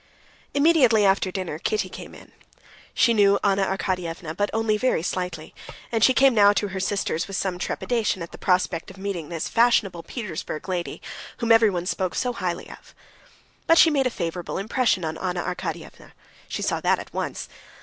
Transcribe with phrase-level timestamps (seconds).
[0.55, 2.31] Immediately after dinner Kitty came in.
[2.95, 5.53] She knew Anna Arkadyevna, but only very slightly,
[5.91, 9.29] and she came now to her sister's with some trepidation, at the prospect of meeting
[9.29, 11.03] this fashionable Petersburg lady,
[11.37, 12.95] whom everyone spoke so highly of.
[13.67, 17.47] But she made a favorable impression on Anna Arkadyevna—she saw that at once.